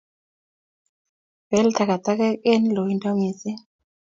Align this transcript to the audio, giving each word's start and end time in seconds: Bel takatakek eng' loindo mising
Bel 1.49 1.67
takatakek 1.77 2.35
eng' 2.51 2.73
loindo 2.75 3.09
mising 3.19 3.61